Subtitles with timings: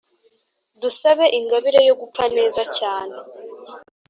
[0.81, 3.15] dusabe ingabire yo gupfa neza cyane